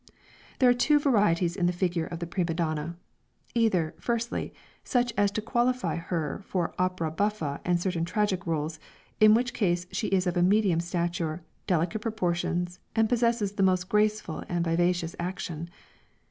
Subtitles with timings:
[0.57, 2.97] There are two varieties in the figure of the prima donna;
[3.53, 4.51] either, firstly,
[4.83, 8.79] such as to qualify her for opera buffa and certain tragic roles,
[9.19, 14.43] in which case she is of medium stature, delicate proportions, and possesses the most graceful
[14.49, 15.69] and vivacious action.